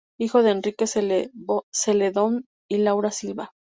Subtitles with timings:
[0.19, 3.51] Hijo de Enrique Celedón y Laura Silva.